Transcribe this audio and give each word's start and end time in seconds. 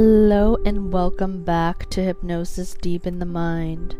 Hello 0.00 0.56
and 0.64 0.90
welcome 0.94 1.44
back 1.44 1.90
to 1.90 2.02
Hypnosis 2.02 2.72
Deep 2.72 3.06
in 3.06 3.18
the 3.18 3.26
Mind. 3.26 3.94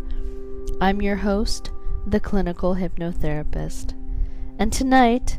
I'm 0.80 1.02
your 1.02 1.16
host, 1.16 1.72
the 2.06 2.18
clinical 2.18 2.74
hypnotherapist. 2.74 3.92
And 4.58 4.72
tonight, 4.72 5.38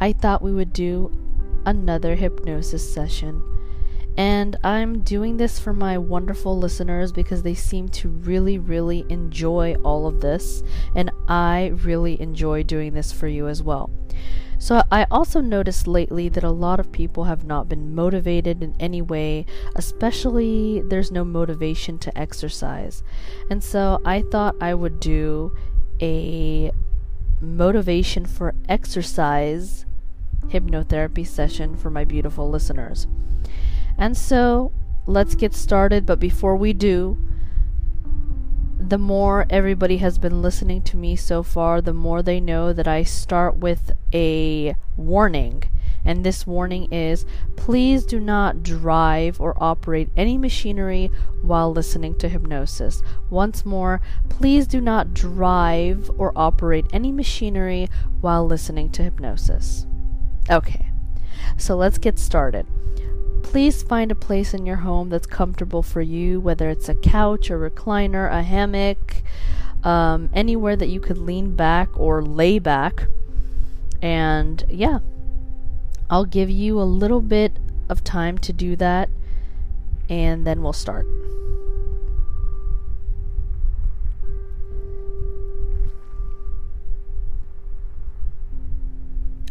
I 0.00 0.14
thought 0.14 0.40
we 0.40 0.54
would 0.54 0.72
do 0.72 1.12
another 1.66 2.14
hypnosis 2.14 2.94
session. 2.94 3.44
And 4.16 4.56
I'm 4.64 5.00
doing 5.00 5.36
this 5.36 5.58
for 5.58 5.74
my 5.74 5.98
wonderful 5.98 6.58
listeners 6.58 7.12
because 7.12 7.42
they 7.42 7.54
seem 7.54 7.90
to 7.90 8.08
really, 8.08 8.56
really 8.58 9.04
enjoy 9.10 9.74
all 9.84 10.06
of 10.06 10.22
this. 10.22 10.62
And 10.94 11.10
I 11.28 11.74
really 11.84 12.18
enjoy 12.22 12.62
doing 12.62 12.94
this 12.94 13.12
for 13.12 13.28
you 13.28 13.48
as 13.48 13.62
well. 13.62 13.90
So 14.60 14.82
I 14.92 15.06
also 15.10 15.40
noticed 15.40 15.86
lately 15.86 16.28
that 16.28 16.44
a 16.44 16.50
lot 16.50 16.78
of 16.78 16.92
people 16.92 17.24
have 17.24 17.44
not 17.44 17.66
been 17.66 17.94
motivated 17.94 18.62
in 18.62 18.76
any 18.78 19.00
way, 19.00 19.46
especially 19.74 20.82
there's 20.84 21.10
no 21.10 21.24
motivation 21.24 21.98
to 22.00 22.16
exercise. 22.16 23.02
And 23.48 23.64
so 23.64 24.02
I 24.04 24.20
thought 24.20 24.54
I 24.60 24.74
would 24.74 25.00
do 25.00 25.56
a 26.02 26.72
motivation 27.40 28.26
for 28.26 28.54
exercise 28.68 29.86
hypnotherapy 30.48 31.26
session 31.26 31.74
for 31.74 31.88
my 31.88 32.04
beautiful 32.04 32.50
listeners. 32.50 33.06
And 33.96 34.14
so 34.14 34.72
let's 35.06 35.34
get 35.34 35.54
started, 35.54 36.04
but 36.04 36.20
before 36.20 36.54
we 36.54 36.74
do, 36.74 37.16
the 38.90 38.98
more 38.98 39.46
everybody 39.48 39.98
has 39.98 40.18
been 40.18 40.42
listening 40.42 40.82
to 40.82 40.96
me 40.96 41.14
so 41.14 41.44
far, 41.44 41.80
the 41.80 41.94
more 41.94 42.22
they 42.22 42.40
know 42.40 42.72
that 42.72 42.88
I 42.88 43.04
start 43.04 43.56
with 43.56 43.92
a 44.12 44.74
warning. 44.96 45.62
And 46.04 46.24
this 46.24 46.44
warning 46.44 46.92
is 46.92 47.24
please 47.54 48.04
do 48.04 48.18
not 48.18 48.64
drive 48.64 49.40
or 49.40 49.54
operate 49.62 50.08
any 50.16 50.36
machinery 50.36 51.12
while 51.40 51.70
listening 51.70 52.18
to 52.18 52.28
hypnosis. 52.28 53.00
Once 53.28 53.64
more, 53.64 54.00
please 54.28 54.66
do 54.66 54.80
not 54.80 55.14
drive 55.14 56.10
or 56.18 56.32
operate 56.34 56.86
any 56.92 57.12
machinery 57.12 57.88
while 58.20 58.44
listening 58.44 58.90
to 58.90 59.04
hypnosis. 59.04 59.86
Okay, 60.50 60.90
so 61.56 61.76
let's 61.76 61.98
get 61.98 62.18
started. 62.18 62.66
Please 63.50 63.82
find 63.82 64.12
a 64.12 64.14
place 64.14 64.54
in 64.54 64.64
your 64.64 64.76
home 64.76 65.08
that's 65.08 65.26
comfortable 65.26 65.82
for 65.82 66.00
you, 66.00 66.38
whether 66.38 66.70
it's 66.70 66.88
a 66.88 66.94
couch, 66.94 67.50
a 67.50 67.54
recliner, 67.54 68.30
a 68.30 68.44
hammock, 68.44 69.22
um, 69.82 70.30
anywhere 70.32 70.76
that 70.76 70.86
you 70.86 71.00
could 71.00 71.18
lean 71.18 71.56
back 71.56 71.88
or 71.98 72.22
lay 72.22 72.60
back. 72.60 73.08
And 74.00 74.62
yeah, 74.68 75.00
I'll 76.08 76.26
give 76.26 76.48
you 76.48 76.80
a 76.80 76.84
little 76.84 77.20
bit 77.20 77.58
of 77.88 78.04
time 78.04 78.38
to 78.38 78.52
do 78.52 78.76
that, 78.76 79.10
and 80.08 80.46
then 80.46 80.62
we'll 80.62 80.72
start. 80.72 81.06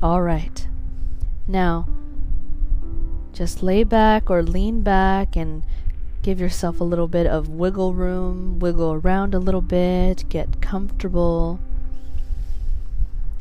All 0.02 0.22
right. 0.22 0.66
Now, 1.50 1.86
just 3.34 3.64
lay 3.64 3.84
back 3.84 4.30
or 4.30 4.44
lean 4.44 4.82
back 4.82 5.36
and 5.36 5.64
give 6.22 6.40
yourself 6.40 6.80
a 6.80 6.84
little 6.84 7.08
bit 7.08 7.26
of 7.26 7.50
wiggle 7.50 7.94
room, 7.94 8.60
wiggle 8.60 8.94
around 8.94 9.34
a 9.34 9.40
little 9.40 9.62
bit, 9.62 10.28
get 10.30 10.62
comfortable. 10.62 11.60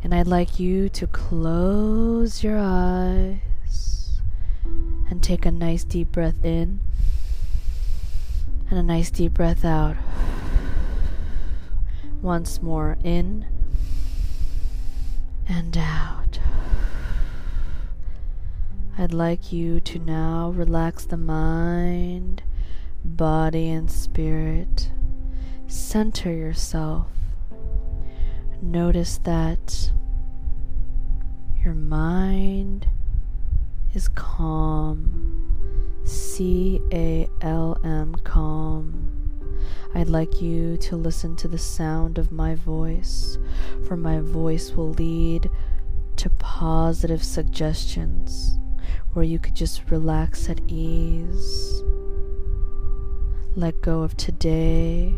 And 0.02 0.14
I'd 0.14 0.28
like 0.28 0.60
you 0.60 0.88
to 0.90 1.06
close 1.06 2.42
your 2.42 2.58
eyes 2.58 3.40
and 5.10 5.22
take 5.22 5.44
a 5.44 5.50
nice 5.50 5.84
deep 5.84 6.12
breath 6.12 6.44
in 6.44 6.80
and 8.70 8.78
a 8.78 8.82
nice 8.82 9.10
deep 9.10 9.34
breath 9.34 9.64
out. 9.64 9.96
Once 12.22 12.62
more 12.62 12.98
in 13.02 13.46
and 15.48 15.76
out. 15.78 16.27
I'd 19.00 19.14
like 19.14 19.52
you 19.52 19.78
to 19.78 20.00
now 20.00 20.50
relax 20.50 21.04
the 21.04 21.16
mind, 21.16 22.42
body, 23.04 23.70
and 23.70 23.88
spirit. 23.88 24.90
Center 25.68 26.32
yourself. 26.32 27.06
Notice 28.60 29.18
that 29.18 29.92
your 31.64 31.74
mind 31.74 32.88
is 33.94 34.08
calm. 34.08 36.02
C 36.02 36.80
A 36.92 37.28
L 37.40 37.80
M, 37.84 38.16
calm. 38.24 39.12
I'd 39.94 40.08
like 40.08 40.42
you 40.42 40.76
to 40.78 40.96
listen 40.96 41.36
to 41.36 41.46
the 41.46 41.56
sound 41.56 42.18
of 42.18 42.32
my 42.32 42.56
voice, 42.56 43.38
for 43.86 43.96
my 43.96 44.18
voice 44.18 44.72
will 44.72 44.90
lead 44.90 45.48
to 46.16 46.30
positive 46.30 47.22
suggestions 47.22 48.57
where 49.12 49.24
you 49.24 49.38
could 49.38 49.54
just 49.54 49.90
relax 49.90 50.48
at 50.48 50.60
ease. 50.68 51.82
Let 53.56 53.80
go 53.80 54.02
of 54.02 54.16
today, 54.16 55.14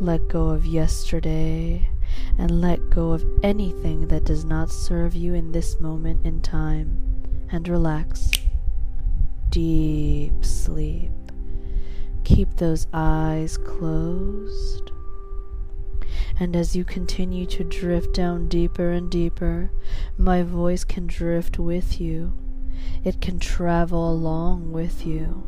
let 0.00 0.28
go 0.28 0.48
of 0.48 0.64
yesterday, 0.64 1.88
and 2.38 2.60
let 2.60 2.90
go 2.90 3.12
of 3.12 3.24
anything 3.42 4.08
that 4.08 4.24
does 4.24 4.44
not 4.44 4.70
serve 4.70 5.14
you 5.14 5.34
in 5.34 5.52
this 5.52 5.80
moment 5.80 6.24
in 6.24 6.40
time, 6.40 6.98
and 7.50 7.68
relax. 7.68 8.30
Deep 9.50 10.44
sleep. 10.44 11.10
Keep 12.24 12.56
those 12.56 12.86
eyes 12.92 13.56
closed. 13.58 14.90
And 16.38 16.54
as 16.54 16.76
you 16.76 16.84
continue 16.84 17.46
to 17.46 17.64
drift 17.64 18.14
down 18.14 18.48
deeper 18.48 18.90
and 18.90 19.10
deeper, 19.10 19.70
my 20.16 20.42
voice 20.42 20.84
can 20.84 21.06
drift 21.06 21.58
with 21.58 22.00
you 22.00 22.32
it 23.04 23.20
can 23.20 23.38
travel 23.38 24.10
along 24.10 24.72
with 24.72 25.06
you. 25.06 25.44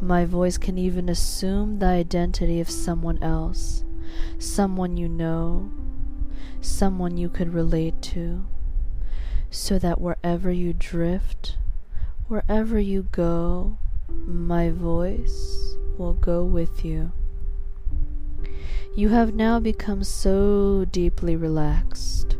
My 0.00 0.24
voice 0.24 0.58
can 0.58 0.78
even 0.78 1.08
assume 1.08 1.78
the 1.78 1.86
identity 1.86 2.60
of 2.60 2.70
someone 2.70 3.22
else, 3.22 3.84
someone 4.38 4.96
you 4.96 5.08
know, 5.08 5.70
someone 6.60 7.16
you 7.16 7.28
could 7.28 7.54
relate 7.54 8.02
to, 8.02 8.44
so 9.50 9.78
that 9.78 10.00
wherever 10.00 10.50
you 10.50 10.72
drift, 10.72 11.56
wherever 12.28 12.78
you 12.78 13.08
go, 13.12 13.78
my 14.08 14.70
voice 14.70 15.76
will 15.96 16.14
go 16.14 16.44
with 16.44 16.84
you. 16.84 17.12
You 18.96 19.10
have 19.10 19.34
now 19.34 19.60
become 19.60 20.02
so 20.02 20.84
deeply 20.90 21.36
relaxed 21.36 22.36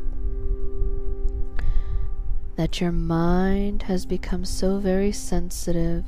that 2.60 2.78
your 2.78 2.92
mind 2.92 3.84
has 3.84 4.04
become 4.04 4.44
so 4.44 4.76
very 4.76 5.10
sensitive, 5.10 6.04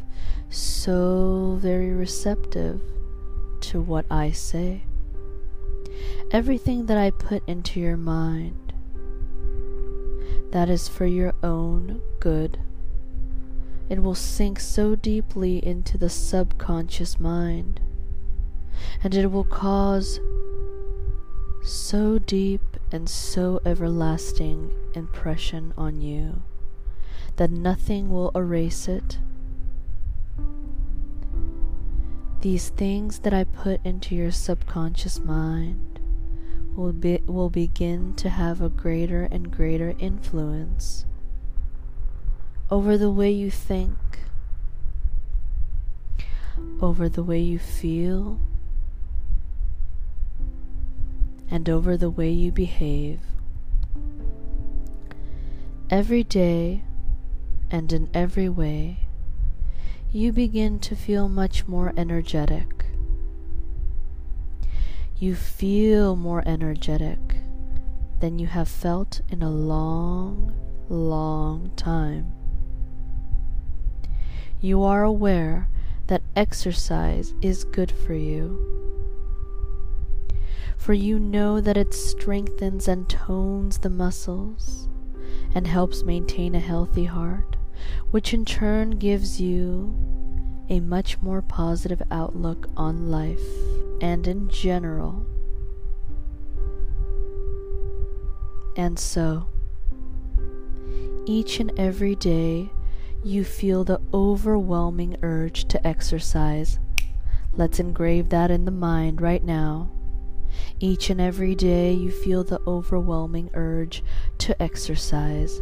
so 0.51 1.57
very 1.63 1.91
receptive 1.91 2.79
to 3.59 3.81
what 3.81 4.05
I 4.11 4.33
say. 4.33 4.83
Everything 6.31 6.85
that 6.85 6.99
I 6.99 7.11
put 7.11 7.43
into 7.49 7.81
your 7.81 7.97
mind, 7.97 8.75
that 10.51 10.69
is 10.69 10.89
for 10.89 11.07
your 11.07 11.33
own 11.43 12.03
good. 12.21 12.59
It 13.89 14.03
will 14.03 14.15
sink 14.15 14.61
so 14.61 14.95
deeply 14.95 15.57
into 15.65 15.97
the 15.97 16.11
subconscious 16.11 17.19
mind, 17.19 17.81
and 19.03 19.15
it 19.15 19.29
will 19.29 19.45
cause 19.45 20.21
so 21.63 22.19
deep 22.19 22.72
and 22.93 23.09
so 23.09 23.61
everlasting 23.65 24.71
impression 24.95 25.73
on 25.77 26.01
you 26.03 26.43
that 27.37 27.51
nothing 27.51 28.11
will 28.11 28.31
erase 28.35 28.87
it. 28.89 29.19
These 32.41 32.71
things 32.71 33.21
that 33.21 33.33
I 33.33 33.45
put 33.45 33.85
into 33.85 34.15
your 34.15 34.31
subconscious 34.31 35.21
mind 35.21 36.01
will, 36.75 36.93
be, 36.93 37.23
will 37.27 37.51
begin 37.51 38.15
to 38.17 38.29
have 38.29 38.61
a 38.61 38.69
greater 38.69 39.29
and 39.31 39.51
greater 39.51 39.95
influence 39.99 41.07
over 42.71 42.99
the 42.99 43.11
way 43.11 43.31
you 43.31 43.51
think, 43.51 43.97
over 46.81 47.09
the 47.09 47.23
way 47.23 47.39
you 47.39 47.59
feel, 47.59 48.41
and 51.53 51.69
over 51.69 51.99
the 51.99 52.09
way 52.09 52.31
you 52.31 52.51
behave. 52.51 53.21
Every 55.91 56.25
day 56.25 56.83
and 57.71 57.93
in 57.93 58.09
every 58.15 58.49
way, 58.49 59.01
you 60.11 60.33
begin 60.33 60.79
to 60.79 60.97
feel 60.97 61.29
much 61.29 61.69
more 61.69 61.93
energetic. 61.95 62.87
You 65.19 65.35
feel 65.35 66.17
more 66.17 66.43
energetic 66.47 67.19
than 68.21 68.39
you 68.39 68.47
have 68.47 68.69
felt 68.69 69.21
in 69.29 69.43
a 69.43 69.51
long, 69.51 70.55
long 70.89 71.71
time. 71.77 72.33
You 74.59 74.83
are 74.85 75.05
aware 75.05 75.69
that 76.07 76.23
exercise 76.35 77.35
is 77.43 77.65
good 77.65 77.93
for 77.93 78.15
you. 78.15 78.82
For 80.83 80.95
you 80.95 81.21
know 81.21 81.61
that 81.61 81.77
it 81.77 81.95
strengthens 81.95 82.89
and 82.89 83.09
tones 83.09 83.79
the 83.79 83.89
muscles 83.89 84.89
and 85.55 85.65
helps 85.65 86.03
maintain 86.03 86.57
a 86.57 86.59
healthy 86.59 87.05
heart, 87.05 87.55
which 88.11 88.35
in 88.35 88.45
turn 88.45 88.99
gives 88.99 89.41
you 89.41 89.95
a 90.69 90.81
much 90.81 91.23
more 91.23 91.41
positive 91.41 92.03
outlook 92.11 92.69
on 92.77 93.13
life 93.13 93.47
and 94.01 94.27
in 94.27 94.49
general. 94.49 95.25
And 98.77 98.99
so, 98.99 99.47
each 101.27 101.61
and 101.61 101.71
every 101.79 102.17
day, 102.17 102.73
you 103.23 103.45
feel 103.45 103.85
the 103.85 104.01
overwhelming 104.13 105.17
urge 105.23 105.69
to 105.69 105.87
exercise. 105.87 106.81
Let's 107.53 107.79
engrave 107.79 108.31
that 108.31 108.51
in 108.51 108.65
the 108.65 108.73
mind 108.73 109.21
right 109.21 109.45
now. 109.45 109.93
Each 110.81 111.11
and 111.11 111.21
every 111.21 111.55
day, 111.55 111.93
you 111.93 112.11
feel 112.11 112.45
the 112.45 112.61
overwhelming 112.67 113.51
urge 113.55 114.03
to 114.39 114.61
exercise. 114.63 115.61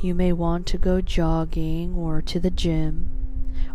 You 0.00 0.14
may 0.14 0.32
want 0.32 0.66
to 0.66 0.78
go 0.78 1.00
jogging 1.00 1.94
or 1.94 2.20
to 2.22 2.38
the 2.38 2.50
gym 2.50 3.10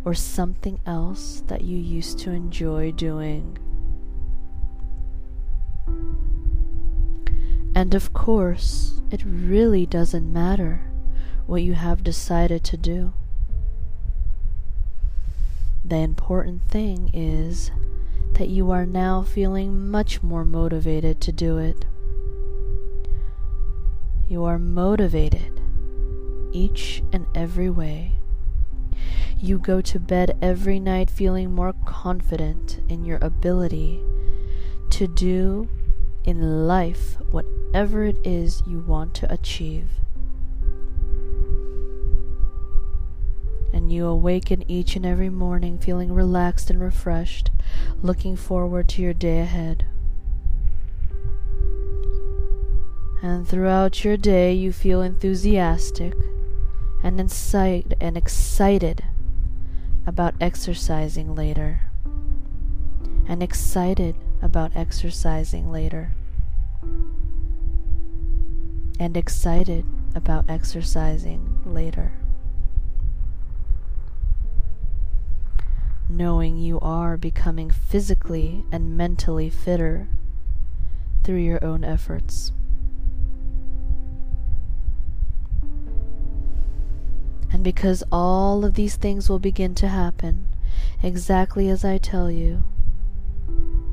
or 0.03 0.13
something 0.13 0.79
else 0.85 1.43
that 1.47 1.61
you 1.61 1.77
used 1.77 2.19
to 2.19 2.31
enjoy 2.31 2.91
doing. 2.91 3.57
And 7.73 7.95
of 7.95 8.13
course, 8.13 9.01
it 9.09 9.23
really 9.25 9.85
doesn't 9.85 10.31
matter 10.31 10.81
what 11.45 11.63
you 11.63 11.73
have 11.73 12.03
decided 12.03 12.63
to 12.65 12.77
do. 12.77 13.13
The 15.83 15.97
important 15.97 16.63
thing 16.69 17.09
is 17.13 17.71
that 18.41 18.49
you 18.49 18.71
are 18.71 18.87
now 18.87 19.21
feeling 19.21 19.87
much 19.91 20.23
more 20.23 20.43
motivated 20.43 21.21
to 21.21 21.31
do 21.31 21.59
it. 21.59 21.85
You 24.27 24.43
are 24.45 24.57
motivated 24.57 25.61
each 26.51 27.03
and 27.13 27.27
every 27.35 27.69
way. 27.69 28.13
You 29.37 29.59
go 29.59 29.79
to 29.81 29.99
bed 29.99 30.39
every 30.41 30.79
night 30.79 31.11
feeling 31.11 31.53
more 31.53 31.75
confident 31.85 32.79
in 32.89 33.05
your 33.05 33.19
ability 33.21 34.01
to 34.89 35.05
do 35.05 35.69
in 36.23 36.67
life 36.67 37.17
whatever 37.29 38.05
it 38.05 38.17
is 38.25 38.63
you 38.65 38.79
want 38.79 39.13
to 39.13 39.31
achieve. 39.31 39.87
You 43.91 44.07
awaken 44.07 44.63
each 44.71 44.95
and 44.95 45.05
every 45.05 45.29
morning 45.29 45.77
feeling 45.77 46.13
relaxed 46.13 46.69
and 46.69 46.79
refreshed, 46.79 47.51
looking 48.01 48.37
forward 48.37 48.87
to 48.87 49.01
your 49.01 49.13
day 49.13 49.41
ahead. 49.41 49.85
And 53.21 53.45
throughout 53.45 54.05
your 54.05 54.15
day, 54.15 54.53
you 54.53 54.71
feel 54.71 55.01
enthusiastic 55.01 56.13
and, 57.03 57.19
incite 57.19 57.93
and 57.99 58.15
excited 58.15 59.03
about 60.07 60.35
exercising 60.39 61.35
later. 61.35 61.81
And 63.27 63.43
excited 63.43 64.15
about 64.41 64.71
exercising 64.73 65.69
later. 65.69 66.13
And 68.97 69.17
excited 69.17 69.83
about 70.15 70.45
exercising 70.47 71.59
later. 71.65 72.13
Knowing 76.11 76.57
you 76.57 76.77
are 76.81 77.15
becoming 77.15 77.69
physically 77.69 78.65
and 78.69 78.97
mentally 78.97 79.49
fitter 79.49 80.09
through 81.23 81.37
your 81.37 81.63
own 81.63 81.85
efforts. 81.85 82.51
And 87.53 87.63
because 87.63 88.03
all 88.11 88.65
of 88.65 88.73
these 88.73 88.97
things 88.97 89.29
will 89.29 89.39
begin 89.39 89.73
to 89.75 89.87
happen 89.87 90.47
exactly 91.01 91.69
as 91.69 91.85
I 91.85 91.97
tell 91.97 92.29
you 92.29 92.63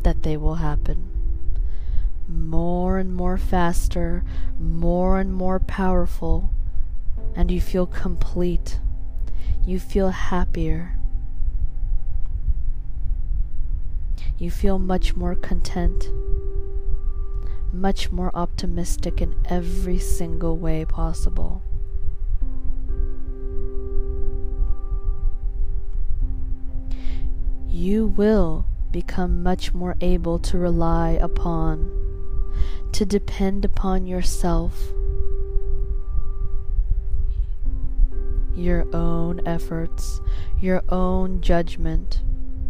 that 0.03 0.25
they 0.25 0.37
will 0.37 0.56
happen. 0.56 1.09
More 2.26 2.99
and 2.99 3.15
more 3.15 3.38
faster, 3.38 4.25
more 4.59 5.20
and 5.20 5.32
more 5.32 5.61
powerful, 5.61 6.50
and 7.37 7.49
you 7.49 7.61
feel 7.61 7.87
complete. 7.87 8.81
You 9.65 9.79
feel 9.79 10.11
happier. 10.11 10.97
You 14.38 14.50
feel 14.50 14.79
much 14.79 15.17
more 15.17 15.35
content, 15.35 16.11
much 17.73 18.11
more 18.12 18.31
optimistic 18.35 19.20
in 19.20 19.35
every 19.46 19.99
single 19.99 20.56
way 20.56 20.85
possible. 20.85 21.62
you 27.79 28.08
will 28.08 28.67
become 28.90 29.40
much 29.40 29.73
more 29.73 29.94
able 30.00 30.37
to 30.41 30.58
rely 30.58 31.11
upon, 31.11 31.88
to 32.91 33.06
depend 33.06 33.64
upon 33.64 34.05
yourself, 34.05 34.93
your 38.56 38.84
own 38.93 39.41
efforts, 39.46 40.20
your 40.61 40.82
own 40.88 41.41
judgment, 41.41 42.23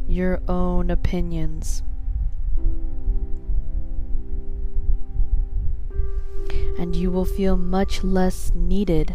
your 0.08 0.40
own 0.48 0.90
opinions. 0.90 1.82
And 6.78 6.96
you 6.96 7.10
will 7.10 7.24
feel 7.24 7.56
much 7.56 8.02
less 8.02 8.52
needed 8.54 9.14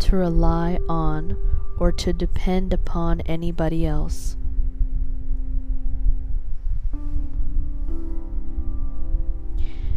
to 0.00 0.16
rely 0.16 0.78
on 0.88 1.36
or 1.78 1.92
to 1.92 2.12
depend 2.12 2.72
upon 2.72 3.20
anybody 3.22 3.86
else. 3.86 4.36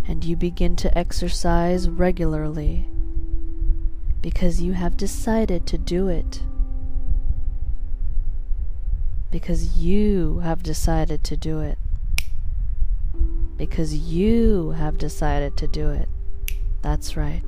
and 0.09 0.25
you 0.25 0.35
begin 0.35 0.75
to 0.75 0.97
exercise 0.97 1.87
regularly 1.87 2.87
because 4.23 4.59
you 4.59 4.73
have 4.73 4.97
decided 4.97 5.67
to 5.67 5.77
do 5.77 6.07
it. 6.07 6.41
Because 9.31 9.77
you 9.77 10.39
have 10.39 10.63
decided 10.63 11.23
to 11.25 11.37
do 11.37 11.59
it. 11.59 11.77
Because 13.57 13.93
you 13.95 14.71
have 14.71 14.97
decided 14.97 15.55
to 15.57 15.67
do 15.67 15.89
it. 15.89 16.09
That's 16.81 17.15
right. 17.15 17.43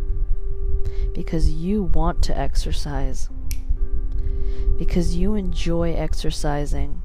Because 1.14 1.50
you 1.50 1.84
want 1.84 2.22
to 2.24 2.38
exercise. 2.38 3.30
Because 4.78 5.16
you 5.16 5.36
enjoy 5.36 5.94
exercising. 5.94 7.02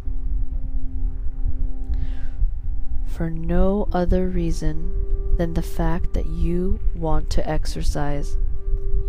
For 3.06 3.30
no 3.30 3.88
other 3.92 4.28
reason 4.28 5.36
than 5.36 5.54
the 5.54 5.62
fact 5.62 6.12
that 6.14 6.26
you 6.26 6.80
want 6.94 7.30
to 7.30 7.48
exercise. 7.48 8.36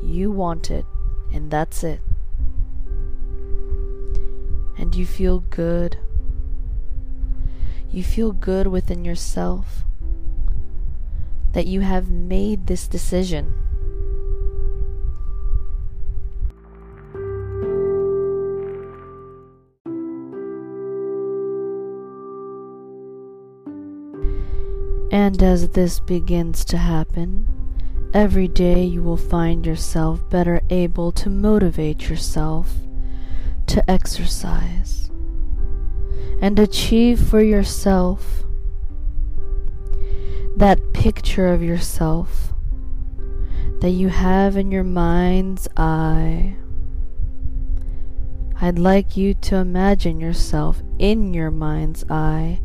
You 0.02 0.32
want 0.32 0.72
it, 0.72 0.86
and 1.34 1.52
that's 1.52 1.84
it. 1.84 2.00
And 4.88 4.96
you 4.96 5.06
feel 5.06 5.42
good. 5.50 5.98
You 7.92 8.04
feel 8.04 8.32
good 8.32 8.68
within 8.68 9.04
yourself 9.04 9.84
that 11.52 11.68
you 11.68 11.82
have 11.82 12.10
made 12.10 12.68
this 12.68 12.88
decision. 12.88 13.54
And 25.12 25.44
as 25.44 25.68
this 25.68 26.00
begins 26.00 26.64
to 26.64 26.78
happen, 26.78 27.46
every 28.14 28.48
day 28.48 28.86
you 28.86 29.04
will 29.04 29.18
find 29.18 29.66
yourself 29.66 30.22
better 30.30 30.62
able 30.70 31.12
to 31.12 31.30
motivate 31.30 32.08
yourself 32.08 32.87
to 33.68 33.90
exercise 33.90 35.10
and 36.42 36.60
achieve 36.60 37.20
for 37.20 37.42
yourself 37.42 38.44
that 40.58 40.80
picture 40.94 41.48
of 41.48 41.62
yourself 41.62 42.54
that 43.80 43.92
you 43.92 44.10
have 44.10 44.58
in 44.58 44.72
your 44.72 44.84
mind's 44.84 45.68
eye. 45.78 46.56
I'd 48.60 48.80
like 48.80 49.16
you 49.16 49.36
to 49.36 49.58
imagine 49.58 50.20
yourself 50.20 50.82
in 50.98 51.34
your 51.34 51.52
mind's 51.52 52.04
eye 52.10 52.60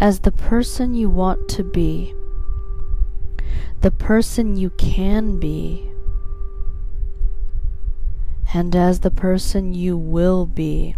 as 0.00 0.20
the 0.20 0.32
person 0.32 0.94
you 0.94 1.08
want 1.08 1.48
to 1.50 1.62
be, 1.62 2.12
the 3.80 3.92
person 3.92 4.56
you 4.56 4.70
can 4.70 5.38
be, 5.38 5.88
and 8.56 8.74
as 8.74 9.00
the 9.00 9.10
person 9.10 9.74
you 9.74 9.98
will 9.98 10.46
be. 10.46 10.96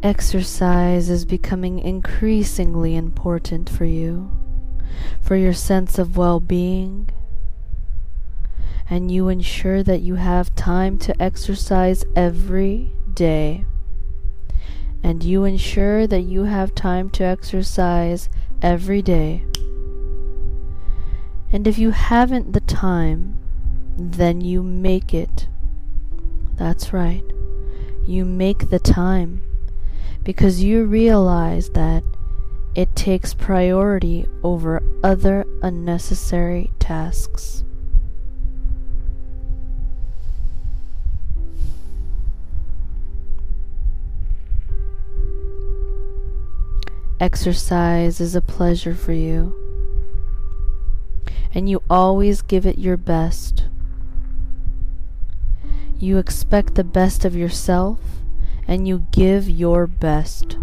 Exercise 0.00 1.10
is 1.10 1.24
becoming 1.24 1.80
increasingly 1.80 2.94
important 2.94 3.68
for 3.68 3.84
you, 3.84 4.30
for 5.20 5.34
your 5.34 5.52
sense 5.52 5.98
of 5.98 6.16
well 6.16 6.38
being, 6.38 7.10
and 8.88 9.10
you 9.10 9.26
ensure 9.26 9.82
that 9.82 10.00
you 10.00 10.14
have 10.14 10.54
time 10.54 10.96
to 10.96 11.20
exercise 11.20 12.04
every 12.14 12.92
day. 13.14 13.64
And 15.02 15.24
you 15.24 15.42
ensure 15.42 16.06
that 16.06 16.22
you 16.22 16.44
have 16.44 16.72
time 16.76 17.10
to 17.10 17.24
exercise 17.24 18.28
every 18.62 19.02
day. 19.02 19.44
And 21.54 21.68
if 21.68 21.78
you 21.78 21.92
haven't 21.92 22.52
the 22.52 22.58
time, 22.60 23.38
then 23.96 24.40
you 24.40 24.60
make 24.60 25.14
it. 25.14 25.46
That's 26.56 26.92
right. 26.92 27.22
You 28.04 28.24
make 28.24 28.70
the 28.70 28.80
time 28.80 29.40
because 30.24 30.64
you 30.64 30.84
realize 30.84 31.70
that 31.70 32.02
it 32.74 32.96
takes 32.96 33.34
priority 33.34 34.26
over 34.42 34.82
other 35.04 35.46
unnecessary 35.62 36.72
tasks. 36.80 37.62
Exercise 47.20 48.20
is 48.20 48.34
a 48.34 48.40
pleasure 48.40 48.96
for 48.96 49.12
you, 49.12 49.63
and 51.54 51.68
you 51.68 51.80
always 51.88 52.42
give 52.42 52.66
it 52.66 52.78
your 52.78 52.96
best. 52.96 53.66
You 55.98 56.18
expect 56.18 56.74
the 56.74 56.84
best 56.84 57.24
of 57.24 57.36
yourself, 57.36 58.00
and 58.66 58.88
you 58.88 59.06
give 59.12 59.48
your 59.48 59.86
best. 59.86 60.58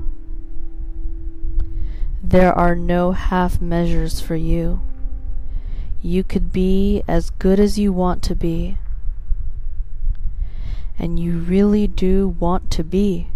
There 2.22 2.54
are 2.54 2.76
no 2.76 3.14
half 3.14 3.62
measures 3.62 4.20
for 4.20 4.36
you. 4.36 4.82
You 6.02 6.24
could 6.24 6.52
be 6.52 7.04
as 7.08 7.30
good 7.30 7.60
as 7.60 7.80
you 7.80 7.94
want 7.94 8.22
to 8.24 8.36
be. 8.36 8.78
And 11.00 11.20
you 11.20 11.40
really 11.40 11.88
do 11.88 12.36
want 12.40 12.70
to 12.72 12.84
be 12.84 13.30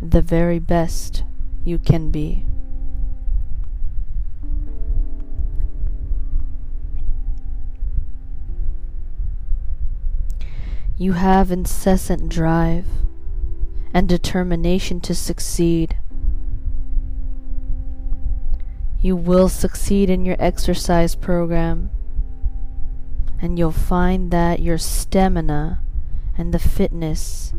the 0.00 0.22
very 0.22 0.58
best 0.58 1.24
you 1.64 1.78
can 1.78 2.10
be. 2.10 2.44
You 10.98 11.12
have 11.12 11.50
incessant 11.50 12.30
drive 12.30 12.86
and 13.92 14.08
determination 14.08 14.98
to 15.02 15.14
succeed. 15.14 15.98
You 19.00 19.14
will 19.14 19.50
succeed 19.50 20.08
in 20.08 20.24
your 20.24 20.36
exercise 20.38 21.14
program, 21.14 21.90
and 23.42 23.58
you'll 23.58 23.72
find 23.72 24.30
that 24.30 24.60
your 24.60 24.78
stamina 24.78 25.80
and 26.38 26.54
the 26.54 26.58
fitness 26.58 27.52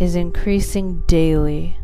is 0.00 0.16
increasing 0.16 1.04
daily. 1.06 1.76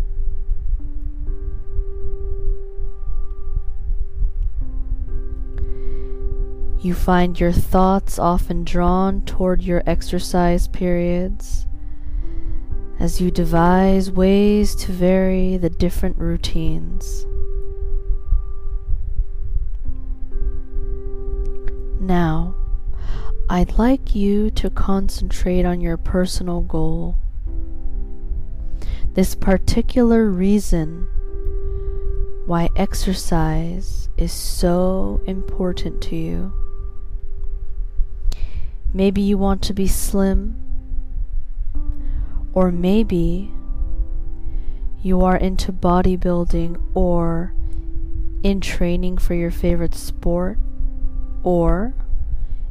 You 6.83 6.95
find 6.95 7.39
your 7.39 7.53
thoughts 7.53 8.19
often 8.19 8.65
drawn 8.65 9.25
toward 9.25 9.63
your 9.63 9.85
exercise 9.87 10.67
periods 10.67 11.65
as 12.99 13.21
you 13.21 13.31
devise 13.31 14.11
ways 14.11 14.75
to 14.75 14.91
vary 14.91 15.57
the 15.57 15.71
different 15.71 16.19
routines. 16.19 17.25
Now, 22.01 22.57
I'd 23.49 23.79
like 23.79 24.17
you 24.17 24.51
to 24.51 24.69
concentrate 24.69 25.65
on 25.65 25.81
your 25.81 25.97
personal 25.97 26.63
goal. 26.63 27.17
This 29.15 29.37
particular 29.37 30.29
reason 30.29 31.07
why 32.47 32.71
exercise 32.75 34.09
is 34.17 34.33
so 34.33 35.21
important 35.27 36.03
to 36.03 36.17
you. 36.17 36.53
Maybe 38.95 39.23
you 39.23 39.39
want 39.39 39.63
to 39.63 39.75
be 39.75 39.87
slim, 39.87 40.57
or 42.53 42.71
maybe 42.71 43.51
you 45.03 45.23
are 45.23 45.37
into 45.37 45.73
bodybuilding 45.73 46.81
or 46.95 47.55
in 48.43 48.61
training 48.61 49.19
for 49.19 49.35
your 49.35 49.51
favorite 49.51 49.95
sport, 49.95 50.59
or 51.43 51.95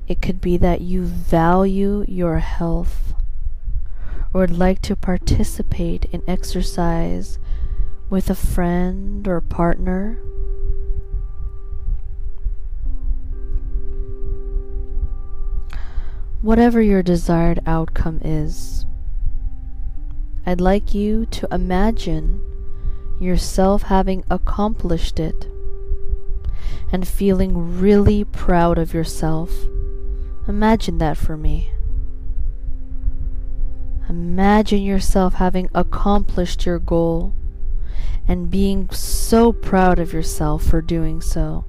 it 0.07 0.21
could 0.21 0.41
be 0.41 0.57
that 0.57 0.81
you 0.81 1.03
value 1.03 2.05
your 2.07 2.39
health 2.39 3.13
or 4.33 4.41
would 4.41 4.57
like 4.57 4.81
to 4.81 4.95
participate 4.95 6.05
in 6.11 6.21
exercise 6.27 7.39
with 8.09 8.29
a 8.29 8.35
friend 8.35 9.27
or 9.27 9.41
partner 9.41 10.19
Whatever 16.41 16.81
your 16.81 17.03
desired 17.03 17.59
outcome 17.67 18.19
is, 18.23 18.87
I'd 20.43 20.59
like 20.59 20.95
you 20.95 21.27
to 21.27 21.47
imagine 21.51 22.41
yourself 23.19 23.83
having 23.83 24.23
accomplished 24.27 25.19
it 25.19 25.47
and 26.91 27.07
feeling 27.07 27.79
really 27.79 28.23
proud 28.23 28.79
of 28.79 28.91
yourself. 28.91 29.51
Imagine 30.47 30.97
that 30.97 31.15
for 31.15 31.37
me. 31.37 31.71
Imagine 34.09 34.81
yourself 34.81 35.35
having 35.35 35.69
accomplished 35.75 36.65
your 36.65 36.79
goal 36.79 37.33
and 38.27 38.49
being 38.49 38.89
so 38.89 39.53
proud 39.53 39.99
of 39.99 40.11
yourself 40.11 40.63
for 40.63 40.81
doing 40.81 41.21
so. 41.21 41.65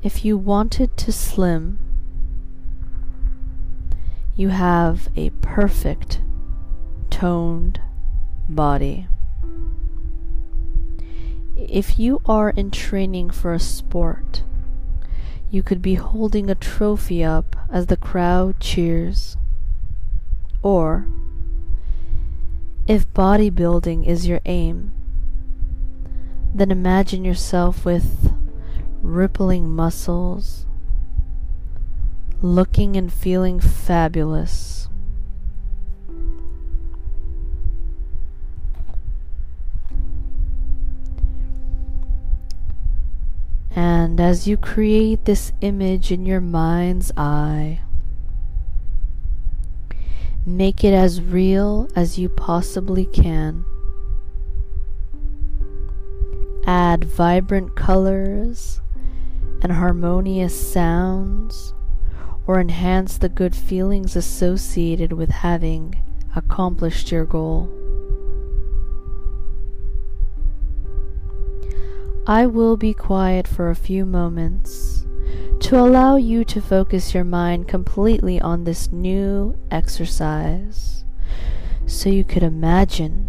If 0.00 0.24
you 0.24 0.38
wanted 0.38 0.96
to 0.98 1.12
slim, 1.12 1.78
you 4.36 4.50
have 4.50 5.08
a 5.16 5.30
perfect 5.30 6.20
toned 7.10 7.80
body. 8.48 9.08
If 11.56 11.98
you 11.98 12.22
are 12.26 12.50
in 12.50 12.70
training 12.70 13.30
for 13.30 13.52
a 13.52 13.58
sport, 13.58 14.44
you 15.50 15.64
could 15.64 15.82
be 15.82 15.94
holding 15.94 16.48
a 16.48 16.54
trophy 16.54 17.24
up 17.24 17.56
as 17.68 17.86
the 17.86 17.96
crowd 17.96 18.60
cheers. 18.60 19.36
Or, 20.62 21.08
if 22.86 23.12
bodybuilding 23.12 24.06
is 24.06 24.28
your 24.28 24.40
aim, 24.46 24.92
then 26.54 26.70
imagine 26.70 27.24
yourself 27.24 27.84
with 27.84 28.27
rippling 29.02 29.70
muscles, 29.70 30.66
looking 32.42 32.96
and 32.96 33.12
feeling 33.12 33.60
fabulous. 33.60 34.88
And 43.74 44.20
as 44.20 44.48
you 44.48 44.56
create 44.56 45.24
this 45.24 45.52
image 45.60 46.10
in 46.10 46.26
your 46.26 46.40
mind's 46.40 47.12
eye, 47.16 47.80
make 50.44 50.82
it 50.82 50.92
as 50.92 51.22
real 51.22 51.88
as 51.94 52.18
you 52.18 52.28
possibly 52.28 53.04
can. 53.04 53.64
Add 56.66 57.04
vibrant 57.04 57.76
colors 57.76 58.80
and 59.62 59.72
harmonious 59.72 60.72
sounds 60.72 61.74
or 62.46 62.60
enhance 62.60 63.18
the 63.18 63.28
good 63.28 63.54
feelings 63.54 64.16
associated 64.16 65.12
with 65.12 65.28
having 65.28 65.94
accomplished 66.34 67.10
your 67.10 67.24
goal. 67.24 67.68
I 72.26 72.46
will 72.46 72.76
be 72.76 72.92
quiet 72.92 73.48
for 73.48 73.70
a 73.70 73.74
few 73.74 74.04
moments 74.04 75.06
to 75.60 75.78
allow 75.78 76.16
you 76.16 76.44
to 76.44 76.60
focus 76.60 77.12
your 77.12 77.24
mind 77.24 77.68
completely 77.68 78.40
on 78.40 78.64
this 78.64 78.92
new 78.92 79.58
exercise 79.70 81.04
so 81.86 82.08
you 82.10 82.24
could 82.24 82.42
imagine 82.42 83.28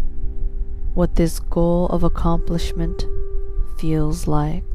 what 0.94 1.16
this 1.16 1.40
goal 1.40 1.86
of 1.86 2.04
accomplishment 2.04 3.06
feels 3.78 4.26
like. 4.26 4.69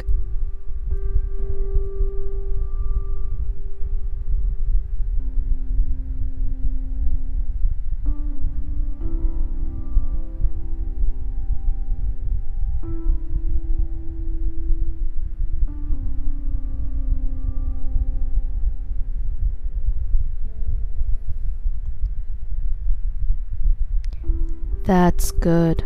That's 25.15 25.31
good. 25.31 25.85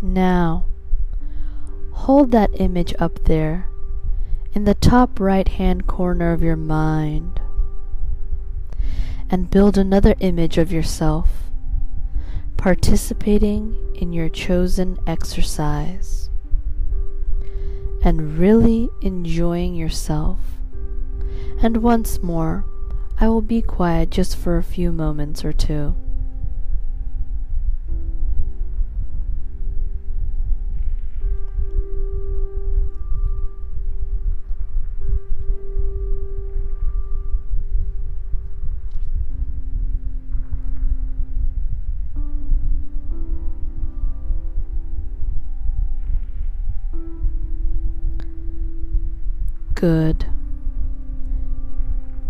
Now, 0.00 0.64
hold 1.90 2.30
that 2.30 2.60
image 2.60 2.94
up 3.00 3.24
there 3.24 3.66
in 4.54 4.62
the 4.62 4.76
top 4.76 5.18
right 5.18 5.48
hand 5.48 5.88
corner 5.88 6.32
of 6.32 6.40
your 6.40 6.54
mind 6.54 7.40
and 9.28 9.50
build 9.50 9.76
another 9.76 10.14
image 10.20 10.58
of 10.58 10.70
yourself 10.70 11.50
participating 12.56 13.76
in 13.96 14.12
your 14.12 14.28
chosen 14.28 15.00
exercise 15.08 16.30
and 18.04 18.38
really 18.38 18.88
enjoying 19.02 19.74
yourself. 19.74 20.38
And 21.60 21.78
once 21.78 22.22
more, 22.22 22.64
I 23.18 23.26
will 23.26 23.42
be 23.42 23.60
quiet 23.60 24.10
just 24.10 24.36
for 24.36 24.56
a 24.56 24.62
few 24.62 24.92
moments 24.92 25.44
or 25.44 25.52
two. 25.52 25.96
Good. 49.80 50.26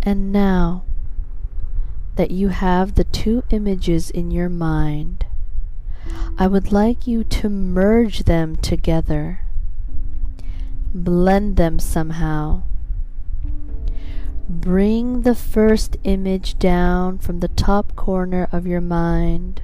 And 0.03 0.31
now 0.31 0.85
that 2.15 2.31
you 2.31 2.47
have 2.47 2.95
the 2.95 3.03
two 3.03 3.43
images 3.49 4.09
in 4.09 4.31
your 4.31 4.47
mind, 4.47 5.25
I 6.37 6.47
would 6.47 6.71
like 6.71 7.07
you 7.07 7.25
to 7.25 7.49
merge 7.49 8.19
them 8.19 8.55
together, 8.55 9.41
blend 10.93 11.57
them 11.57 11.77
somehow. 11.77 12.61
Bring 14.47 15.23
the 15.23 15.35
first 15.35 15.97
image 16.05 16.57
down 16.57 17.17
from 17.17 17.41
the 17.41 17.49
top 17.49 17.97
corner 17.97 18.47
of 18.53 18.65
your 18.65 18.79
mind 18.79 19.61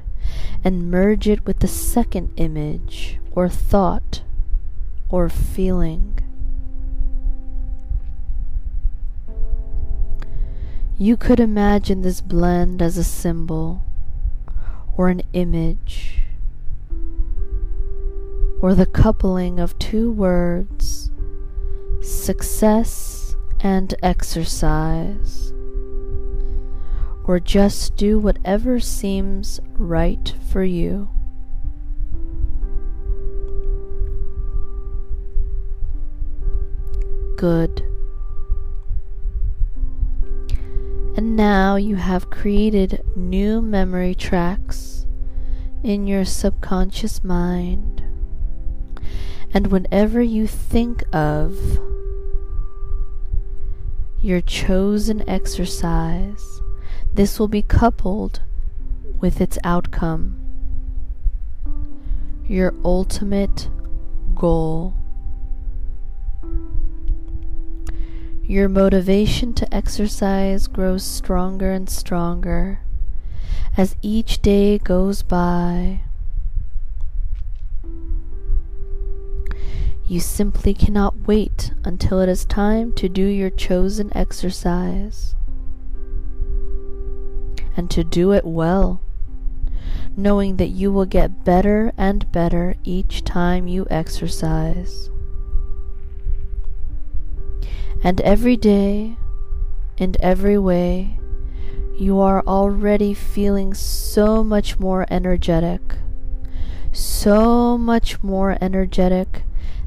and 0.61 0.91
merge 0.91 1.29
it 1.29 1.45
with 1.45 1.59
the 1.59 1.69
second 1.69 2.33
image 2.35 3.17
or 3.31 3.47
thought 3.47 4.23
or 5.07 5.29
feeling. 5.29 6.19
You 10.99 11.15
could 11.15 11.39
imagine 11.39 12.01
this 12.01 12.21
blend 12.21 12.81
as 12.81 12.97
a 12.97 13.03
symbol 13.03 13.83
or 14.97 15.09
an 15.09 15.21
image 15.31 16.23
or 18.61 18.73
the 18.73 18.87
coupling 18.87 19.59
of 19.59 19.77
two 19.77 20.11
words, 20.11 21.11
success 22.01 23.35
and 23.59 23.93
exercise, 24.01 25.53
or 27.25 27.39
just 27.39 27.95
do 27.95 28.17
whatever 28.17 28.79
seems 28.79 29.59
right 29.77 30.33
for 30.51 30.63
you. 30.63 31.09
Good. 37.37 37.83
And 41.17 41.35
now 41.35 41.77
you 41.77 41.95
have 41.95 42.29
created 42.29 43.03
new 43.15 43.59
memory 43.59 44.13
tracks 44.13 45.07
in 45.83 46.05
your 46.05 46.23
subconscious 46.23 47.23
mind. 47.23 48.03
And 49.51 49.67
whenever 49.67 50.21
you 50.21 50.45
think 50.45 51.03
of 51.11 51.57
your 54.21 54.41
chosen 54.41 55.27
exercise, 55.27 56.61
this 57.11 57.39
will 57.39 57.47
be 57.47 57.63
coupled 57.63 58.41
with 59.19 59.41
its 59.41 59.57
outcome, 59.63 60.39
your 62.45 62.75
ultimate 62.85 63.69
goal. 64.35 64.96
Your 68.49 68.69
motivation 68.69 69.51
to 69.55 69.75
exercise 69.75 70.67
grows 70.67 71.03
stronger 71.03 71.73
and 71.73 71.89
stronger 71.89 72.79
as 73.75 73.97
each 74.01 74.41
day 74.41 74.77
goes 74.77 75.21
by. 75.21 75.99
You 80.05 80.21
simply 80.21 80.73
cannot 80.73 81.27
wait 81.27 81.73
until 81.83 82.21
it 82.21 82.29
is 82.29 82.45
time 82.45 82.93
to 82.93 83.09
do 83.09 83.25
your 83.25 83.49
chosen 83.49 84.15
exercise. 84.15 85.35
And 87.75 87.91
to 87.91 88.05
do 88.05 88.31
it 88.31 88.45
well, 88.45 89.01
knowing 90.15 90.55
that 90.55 90.69
you 90.69 90.89
will 90.89 91.05
get 91.05 91.43
better 91.43 91.91
and 91.97 92.31
better 92.31 92.75
each 92.85 93.25
time 93.25 93.67
you 93.67 93.85
exercise. 93.89 95.09
And 98.03 98.21
every 98.21 98.55
day, 98.55 99.17
in 99.97 100.15
every 100.19 100.57
way, 100.57 101.19
you 101.97 102.19
are 102.19 102.43
already 102.45 103.13
feeling 103.13 103.73
so 103.73 104.43
much 104.43 104.79
more 104.79 105.05
energetic, 105.09 105.81
so 106.91 107.77
much 107.77 108.21
more 108.21 108.57
energetic 108.61 109.43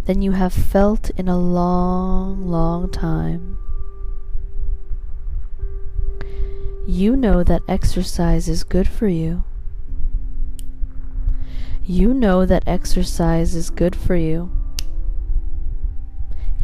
than 0.06 0.22
you 0.22 0.32
have 0.32 0.52
felt 0.52 1.10
in 1.10 1.28
a 1.28 1.38
long, 1.38 2.48
long 2.48 2.90
time. 2.90 3.56
You 6.86 7.14
know 7.14 7.44
that 7.44 7.62
exercise 7.68 8.48
is 8.48 8.64
good 8.64 8.88
for 8.88 9.06
you. 9.06 9.44
You 11.84 12.12
know 12.12 12.44
that 12.44 12.64
exercise 12.66 13.54
is 13.54 13.70
good 13.70 13.94
for 13.94 14.16
you. 14.16 14.50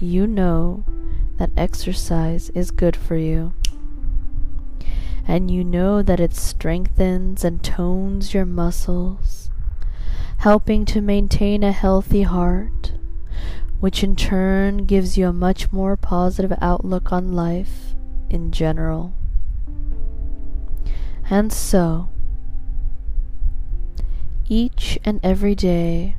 You 0.01 0.27
know 0.27 0.85
that 1.39 1.51
exercise 1.57 2.51
is 2.51 2.71
good 2.71 2.97
for 2.97 3.17
you. 3.17 3.53
And 5.29 5.51
you 5.51 5.65
know 5.65 6.03
that 6.03 6.21
it 6.21 6.35
strengthens 6.35 7.45
and 7.45 7.63
tones 7.63 8.33
your 8.33 8.47
muscles, 8.47 9.51
helping 10.39 10.85
to 10.87 11.01
maintain 11.01 11.63
a 11.63 11.73
healthy 11.73 12.23
heart, 12.23 12.93
which 13.81 14.05
in 14.05 14.17
turn 14.17 14.85
gives 14.85 15.19
you 15.19 15.29
a 15.29 15.33
much 15.33 15.73
more 15.73 15.97
positive 15.97 16.57
outlook 16.61 17.13
on 17.13 17.33
life 17.33 17.95
in 18.31 18.53
general. 18.53 19.13
And 21.29 21.53
so, 21.53 22.09
each 24.49 24.99
and 25.05 25.19
every 25.25 25.57
day, 25.57 26.15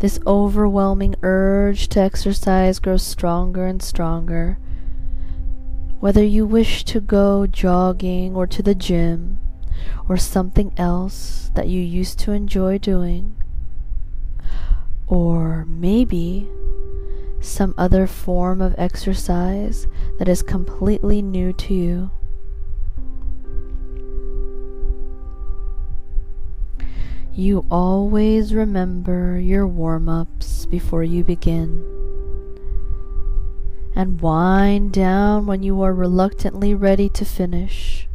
this 0.00 0.18
overwhelming 0.26 1.14
urge 1.22 1.88
to 1.88 2.00
exercise 2.00 2.78
grows 2.78 3.02
stronger 3.02 3.66
and 3.66 3.82
stronger. 3.82 4.58
Whether 6.00 6.24
you 6.24 6.46
wish 6.46 6.84
to 6.84 7.00
go 7.00 7.46
jogging 7.46 8.34
or 8.34 8.46
to 8.48 8.62
the 8.62 8.74
gym 8.74 9.38
or 10.08 10.16
something 10.16 10.72
else 10.76 11.50
that 11.54 11.68
you 11.68 11.80
used 11.80 12.18
to 12.20 12.32
enjoy 12.32 12.78
doing, 12.78 13.36
or 15.06 15.64
maybe 15.66 16.48
some 17.40 17.74
other 17.76 18.06
form 18.06 18.60
of 18.60 18.74
exercise 18.78 19.86
that 20.18 20.28
is 20.28 20.42
completely 20.42 21.22
new 21.22 21.52
to 21.52 21.74
you. 21.74 22.10
You 27.36 27.66
always 27.68 28.54
remember 28.54 29.40
your 29.40 29.66
warm 29.66 30.08
ups 30.08 30.66
before 30.66 31.02
you 31.02 31.24
begin. 31.24 31.84
And 33.96 34.20
wind 34.20 34.92
down 34.92 35.46
when 35.46 35.64
you 35.64 35.82
are 35.82 35.92
reluctantly 35.92 36.76
ready 36.76 37.08
to 37.08 37.24
finish. 37.24 38.08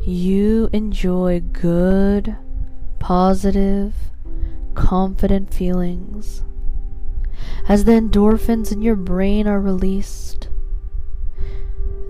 You 0.00 0.70
enjoy 0.72 1.40
good, 1.40 2.36
positive, 2.98 3.92
confident 4.74 5.52
feelings 5.52 6.42
as 7.68 7.84
the 7.84 7.92
endorphins 7.92 8.72
in 8.72 8.80
your 8.80 8.96
brain 8.96 9.46
are 9.46 9.60
released 9.60 10.45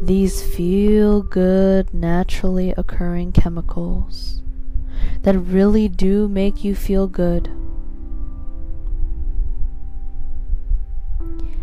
these 0.06 0.40
feel 0.40 1.20
good, 1.22 1.92
naturally 1.92 2.72
occurring 2.76 3.32
chemicals 3.32 4.42
that 5.22 5.36
really 5.36 5.88
do 5.88 6.28
make 6.28 6.62
you 6.62 6.76
feel 6.76 7.08
good. 7.08 7.50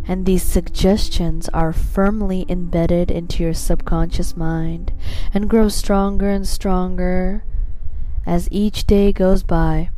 And 0.05 0.25
these 0.25 0.43
suggestions 0.43 1.47
are 1.49 1.71
firmly 1.71 2.45
embedded 2.49 3.09
into 3.09 3.43
your 3.43 3.53
subconscious 3.53 4.35
mind 4.35 4.91
and 5.33 5.49
grow 5.49 5.69
stronger 5.69 6.29
and 6.29 6.45
stronger 6.45 7.45
as 8.25 8.49
each 8.51 8.85
day 8.85 9.13
goes 9.13 9.43
by. 9.43 9.89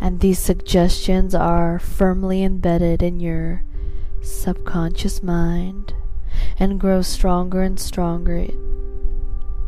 And 0.00 0.18
these 0.18 0.40
suggestions 0.40 1.36
are 1.36 1.78
firmly 1.78 2.42
embedded 2.42 3.00
in 3.00 3.20
your 3.20 3.62
subconscious 4.22 5.22
mind 5.22 5.94
and 6.58 6.80
grow 6.80 7.02
stronger 7.02 7.62
and 7.62 7.78
stronger 7.78 8.46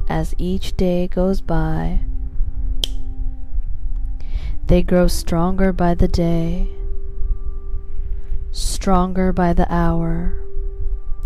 as 0.09 0.35
each 0.39 0.77
day 0.77 1.09
goes 1.09 1.41
by. 1.41 2.01
They 4.67 4.83
grow 4.83 5.09
stronger 5.09 5.73
by 5.73 5.95
the 5.95 6.09
day 6.09 6.69
stronger 8.53 9.33
by 9.33 9.55
the 9.55 9.73
hour 9.73 10.35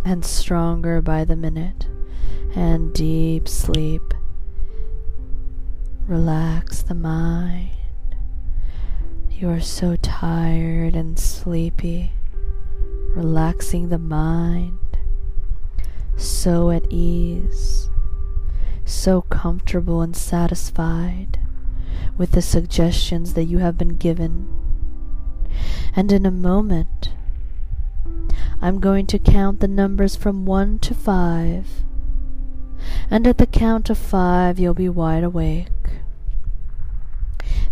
and 0.05 0.25
stronger 0.25 1.03
by 1.03 1.25
the 1.25 1.35
minute, 1.35 1.89
and 2.55 2.93
deep 2.95 3.49
sleep. 3.49 4.15
Relax 6.07 6.83
the 6.83 6.95
mind. 6.95 7.71
You 9.29 9.51
are 9.51 9.61
so 9.61 9.97
tired 9.97 10.95
and 10.95 11.19
sleepy, 11.19 12.13
relaxing 13.09 13.89
the 13.89 13.99
mind, 13.99 14.79
so 16.17 16.71
at 16.71 16.87
ease, 16.91 17.91
so 18.85 19.23
comfortable 19.23 20.03
and 20.03 20.17
satisfied 20.17 21.39
with 22.17 22.33
the 22.33 22.43
suggestions 22.43 23.35
that 23.35 23.45
you 23.45 23.59
have 23.59 23.77
been 23.77 23.97
given. 23.97 24.49
And 25.95 26.11
in 26.13 26.27
a 26.27 26.31
moment, 26.31 27.13
I'm 28.61 28.81
going 28.81 29.07
to 29.07 29.19
count 29.19 29.61
the 29.61 29.69
numbers 29.69 30.17
from 30.17 30.47
1 30.47 30.79
to 30.81 30.95
5. 30.95 31.67
And 33.11 33.27
at 33.27 33.39
the 33.39 33.47
count 33.47 33.91
of 33.91 33.99
5, 33.99 34.59
you'll 34.59 34.75
be 34.75 34.89
wide 34.89 35.25
awake, 35.25 35.69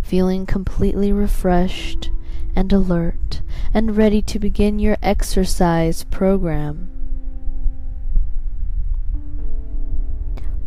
feeling 0.01 0.45
completely 0.45 1.11
refreshed 1.11 2.09
and 2.55 2.71
alert 2.71 3.41
and 3.73 3.97
ready 3.97 4.21
to 4.21 4.39
begin 4.39 4.79
your 4.79 4.97
exercise 5.01 6.03
program. 6.05 6.94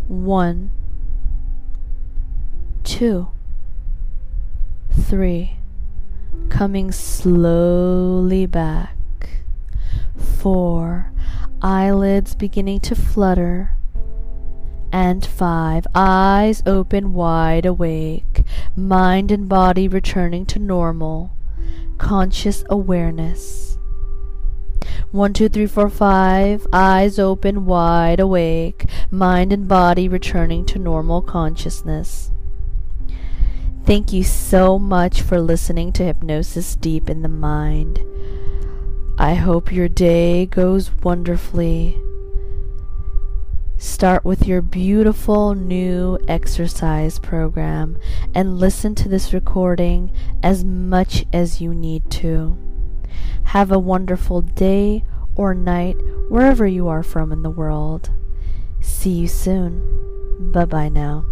One, 0.09 0.71
two, 2.83 3.29
three, 4.91 5.57
coming 6.49 6.93
slowly 6.93 8.47
back. 8.47 8.97
Four, 10.17 11.13
eyelids 11.61 12.35
beginning 12.35 12.81
to 12.81 12.95
flutter, 12.95 13.77
and 14.91 15.27
five, 15.27 15.87
eyes 15.95 16.63
open 16.65 17.13
wide 17.13 17.67
awake, 17.67 18.45
mind 18.75 19.31
and 19.31 19.47
body 19.47 19.89
returning 19.89 20.47
to 20.47 20.59
normal, 20.59 21.33
conscious 21.99 22.65
awareness. 22.71 23.69
One, 25.11 25.33
two, 25.33 25.49
three, 25.49 25.67
four, 25.67 25.89
five, 25.89 26.67
eyes 26.73 27.19
open 27.19 27.65
wide 27.65 28.21
awake, 28.21 28.85
mind 29.11 29.53
and 29.53 29.67
body 29.67 30.09
returning 30.09 30.67
to 30.67 30.79
normal 30.79 31.23
consciousness. 31.23 32.31
Thank 33.85 34.13
you 34.13 34.23
so 34.23 34.79
much 34.79 35.23
for 35.23 35.41
listening 35.41 35.93
to 35.93 36.05
Hypnosis 36.05 36.77
Deep 36.77 37.09
in 37.09 37.23
the 37.23 37.29
Mind. 37.29 38.01
I 39.17 39.35
hope 39.35 39.73
your 39.73 39.89
day 39.89 40.45
goes 40.45 40.95
wonderfully. 41.03 41.99
Start 43.79 44.25
with 44.25 44.47
your 44.47 44.61
beautiful 44.61 45.55
new 45.55 46.19
exercise 46.29 47.19
program 47.19 47.97
and 48.35 48.59
listen 48.59 48.95
to 48.97 49.09
this 49.09 49.33
recording 49.33 50.11
as 50.43 50.65
much 50.65 51.25
as 51.33 51.61
you 51.61 51.73
need 51.73 52.11
to. 52.11 52.59
Have 53.45 53.73
a 53.73 53.79
wonderful 53.79 54.43
day 54.43 55.05
or 55.35 55.55
night 55.55 55.97
wherever 56.29 56.67
you 56.67 56.89
are 56.89 57.03
from 57.03 57.33
in 57.33 57.43
the 57.43 57.51
world. 57.51 58.11
See 58.81 59.11
you 59.11 59.29
soon. 59.29 59.83
Bye 60.53 60.65
bye 60.65 60.89
now. 60.89 61.25